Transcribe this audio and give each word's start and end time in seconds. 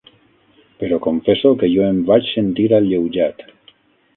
Però 0.83 0.97
confesso 1.09 1.51
que 1.63 1.69
jo 1.73 1.85
em 1.91 1.99
vaig 2.09 2.31
sentir 2.33 2.67
alleujat. 2.79 3.47